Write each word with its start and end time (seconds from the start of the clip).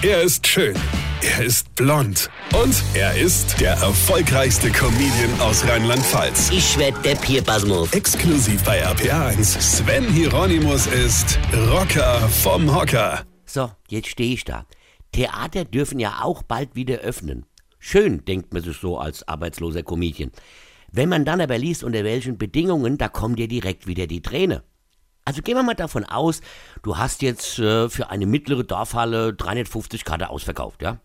Er 0.00 0.22
ist 0.22 0.46
schön. 0.46 0.76
Er 1.22 1.44
ist 1.44 1.74
blond. 1.74 2.30
Und 2.54 2.84
er 2.94 3.18
ist 3.18 3.60
der 3.60 3.72
erfolgreichste 3.72 4.70
Comedian 4.70 5.40
aus 5.40 5.66
Rheinland-Pfalz. 5.66 6.50
Ich 6.52 6.78
werd 6.78 7.04
der 7.04 7.16
Pierpasmus. 7.16 7.92
Exklusiv 7.92 8.62
bei 8.62 8.86
RPA1. 8.86 9.60
Sven 9.60 10.04
Hieronymus 10.04 10.86
ist 10.86 11.40
Rocker 11.72 12.20
vom 12.28 12.72
Hocker. 12.72 13.24
So, 13.44 13.72
jetzt 13.88 14.10
stehe 14.10 14.34
ich 14.34 14.44
da. 14.44 14.66
Theater 15.10 15.64
dürfen 15.64 15.98
ja 15.98 16.20
auch 16.22 16.44
bald 16.44 16.76
wieder 16.76 16.98
öffnen. 16.98 17.44
Schön, 17.80 18.24
denkt 18.24 18.52
man 18.52 18.62
sich 18.62 18.76
so 18.76 18.98
als 18.98 19.26
arbeitsloser 19.26 19.82
Comedian. 19.82 20.30
Wenn 20.92 21.08
man 21.08 21.24
dann 21.24 21.40
aber 21.40 21.58
liest, 21.58 21.82
unter 21.82 22.04
welchen 22.04 22.38
Bedingungen, 22.38 22.98
da 22.98 23.08
kommt 23.08 23.40
dir 23.40 23.48
direkt 23.48 23.88
wieder 23.88 24.06
die 24.06 24.22
Träne. 24.22 24.62
Also 25.28 25.42
gehen 25.42 25.56
wir 25.56 25.62
mal 25.62 25.74
davon 25.74 26.06
aus, 26.06 26.40
du 26.82 26.96
hast 26.96 27.20
jetzt 27.20 27.58
äh, 27.58 27.90
für 27.90 28.08
eine 28.08 28.24
mittlere 28.24 28.64
Dorfhalle 28.64 29.34
350 29.34 30.06
Karte 30.06 30.30
ausverkauft, 30.30 30.80
ja? 30.80 31.00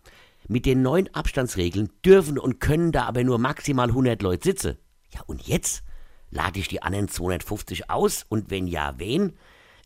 Mit 0.48 0.64
den 0.64 0.80
neuen 0.80 1.14
Abstandsregeln 1.14 1.90
dürfen 2.06 2.38
und 2.38 2.58
können 2.58 2.90
da 2.90 3.04
aber 3.04 3.22
nur 3.22 3.36
maximal 3.36 3.88
100 3.88 4.22
Leute 4.22 4.44
sitzen. 4.44 4.78
Ja, 5.12 5.20
und 5.26 5.46
jetzt? 5.46 5.82
Lade 6.30 6.58
ich 6.58 6.68
die 6.68 6.80
anderen 6.80 7.08
250 7.08 7.90
aus? 7.90 8.24
Und 8.26 8.48
wenn 8.48 8.66
ja, 8.66 8.94
wen? 8.96 9.34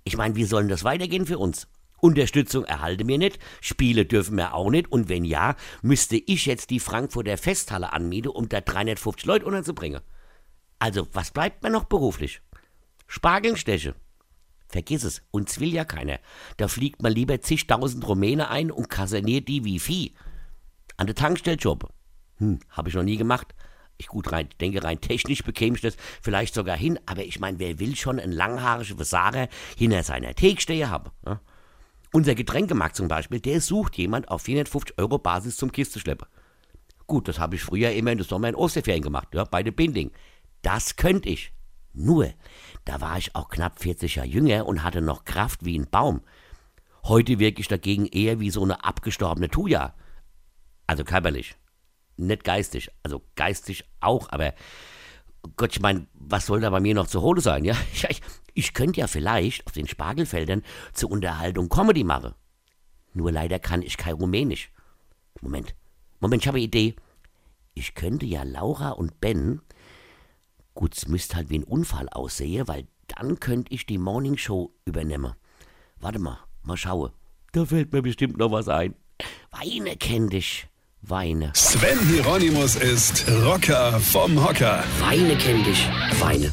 Ich 0.04 0.16
meine, 0.16 0.36
wie 0.36 0.44
sollen 0.44 0.68
das 0.68 0.84
weitergehen 0.84 1.26
für 1.26 1.38
uns? 1.38 1.66
Unterstützung 2.00 2.64
erhalte 2.64 3.02
mir 3.02 3.18
nicht, 3.18 3.40
Spiele 3.60 4.06
dürfen 4.06 4.36
wir 4.36 4.54
auch 4.54 4.70
nicht 4.70 4.92
und 4.92 5.08
wenn 5.08 5.24
ja, 5.24 5.56
müsste 5.82 6.14
ich 6.14 6.46
jetzt 6.46 6.70
die 6.70 6.78
Frankfurter 6.78 7.38
Festhalle 7.38 7.92
anmieten, 7.92 8.30
um 8.30 8.48
da 8.48 8.60
350 8.60 9.26
Leute 9.26 9.46
unterzubringen. 9.46 10.00
Also, 10.78 11.08
was 11.12 11.32
bleibt 11.32 11.64
mir 11.64 11.70
noch 11.70 11.86
beruflich? 11.86 12.40
Spargelsteche. 13.08 13.96
Vergiss 14.68 15.02
es, 15.02 15.22
uns 15.30 15.60
will 15.60 15.72
ja 15.72 15.84
keiner. 15.84 16.18
Da 16.58 16.68
fliegt 16.68 17.02
man 17.02 17.12
lieber 17.12 17.40
zigtausend 17.40 18.06
Rumäne 18.06 18.50
ein 18.50 18.70
und 18.70 18.90
kaserniert 18.90 19.48
die 19.48 19.64
wie 19.64 19.78
Vieh. 19.78 20.14
An 20.96 21.06
der 21.06 21.16
Tankstelljob. 21.16 21.92
Hm, 22.36 22.58
habe 22.70 22.88
ich 22.88 22.94
noch 22.94 23.02
nie 23.02 23.16
gemacht. 23.16 23.54
Ich 23.96 24.06
gut 24.06 24.30
rein, 24.30 24.48
denke 24.60 24.84
rein 24.84 25.00
technisch 25.00 25.42
bekäme 25.42 25.74
ich 25.74 25.82
das 25.82 25.96
vielleicht 26.22 26.54
sogar 26.54 26.76
hin, 26.76 27.00
aber 27.06 27.24
ich 27.24 27.40
meine, 27.40 27.58
wer 27.58 27.80
will 27.80 27.96
schon 27.96 28.20
einen 28.20 28.32
langhaarigen 28.32 28.96
Versager 28.96 29.48
hinter 29.76 30.04
seiner 30.04 30.34
Theke 30.34 30.88
haben? 30.88 31.10
Ja? 31.26 31.40
Unser 32.12 32.34
Getränkemarkt 32.34 32.94
zum 32.94 33.08
Beispiel, 33.08 33.40
der 33.40 33.60
sucht 33.60 33.96
jemand 33.96 34.28
auf 34.28 34.42
450 34.42 34.98
Euro 34.98 35.18
Basis 35.18 35.56
zum 35.56 35.72
Kisteschlepper. 35.72 36.28
Gut, 37.06 37.26
das 37.26 37.38
habe 37.38 37.56
ich 37.56 37.62
früher 37.62 37.90
immer 37.92 38.12
in 38.12 38.18
der 38.18 38.26
Sommer 38.26 38.48
in 38.48 38.54
Osterferien 38.54 39.02
gemacht, 39.02 39.28
ja, 39.34 39.44
bei 39.44 39.62
der 39.62 39.72
Binding. 39.72 40.12
Das 40.62 40.96
könnte 40.96 41.28
ich. 41.28 41.52
Nur, 41.98 42.32
da 42.84 43.00
war 43.00 43.18
ich 43.18 43.34
auch 43.34 43.48
knapp 43.48 43.80
40 43.80 44.14
Jahre 44.14 44.28
jünger 44.28 44.66
und 44.66 44.84
hatte 44.84 45.00
noch 45.00 45.24
Kraft 45.24 45.64
wie 45.64 45.76
ein 45.76 45.90
Baum. 45.90 46.22
Heute 47.02 47.40
wirke 47.40 47.60
ich 47.60 47.66
dagegen 47.66 48.06
eher 48.06 48.38
wie 48.38 48.50
so 48.50 48.62
eine 48.62 48.84
abgestorbene 48.84 49.48
Tuja. 49.48 49.94
Also 50.86 51.02
körperlich. 51.02 51.56
Nicht 52.16 52.44
geistig. 52.44 52.92
Also 53.02 53.22
geistig 53.34 53.84
auch, 53.98 54.28
aber 54.30 54.54
Gott, 55.56 55.72
ich 55.72 55.80
meine, 55.80 56.06
was 56.14 56.46
soll 56.46 56.60
da 56.60 56.70
bei 56.70 56.78
mir 56.78 56.94
noch 56.94 57.08
zu 57.08 57.20
holen 57.20 57.40
sein, 57.40 57.64
ja? 57.64 57.74
Ich, 57.92 58.22
ich 58.54 58.74
könnte 58.74 59.00
ja 59.00 59.08
vielleicht 59.08 59.66
auf 59.66 59.72
den 59.72 59.88
Spargelfeldern 59.88 60.62
zur 60.92 61.10
Unterhaltung 61.10 61.68
Comedy 61.68 62.04
machen. 62.04 62.34
Nur 63.12 63.32
leider 63.32 63.58
kann 63.58 63.82
ich 63.82 63.96
kein 63.96 64.14
Rumänisch. 64.14 64.70
Moment, 65.40 65.74
Moment, 66.20 66.42
ich 66.42 66.48
habe 66.48 66.58
eine 66.58 66.64
Idee. 66.64 66.94
Ich 67.74 67.94
könnte 67.94 68.26
ja 68.26 68.44
Laura 68.44 68.90
und 68.90 69.20
Ben 69.20 69.62
Gut, 70.78 70.96
es 70.96 71.08
müsste 71.08 71.34
halt 71.34 71.50
wie 71.50 71.58
ein 71.58 71.64
Unfall 71.64 72.08
aussehen, 72.08 72.68
weil 72.68 72.86
dann 73.08 73.40
könnte 73.40 73.74
ich 73.74 73.84
die 73.84 73.98
Morning 73.98 74.36
Show 74.36 74.70
übernehmen. 74.84 75.32
Warte 75.98 76.20
mal, 76.20 76.38
mal 76.62 76.76
schaue. 76.76 77.10
Da 77.50 77.64
fällt 77.64 77.92
mir 77.92 78.00
bestimmt 78.00 78.36
noch 78.36 78.52
was 78.52 78.68
ein. 78.68 78.94
Weine 79.50 79.96
kenn 79.96 80.28
dich. 80.28 80.68
Weine. 81.02 81.50
Sven 81.56 81.98
Hieronymus 82.06 82.76
ist 82.76 83.28
Rocker 83.28 83.98
vom 83.98 84.40
Hocker. 84.40 84.84
Weine 85.00 85.36
kenn 85.36 85.64
dich. 85.64 85.84
Weine. 86.20 86.52